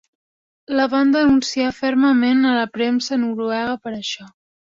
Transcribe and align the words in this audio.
La 0.77 0.85
van 0.93 1.11
denunciar 1.15 1.67
fermament 1.81 2.41
a 2.51 2.55
la 2.61 2.65
premsa 2.79 3.21
noruega 3.27 3.79
per 3.85 3.93
això. 4.01 4.27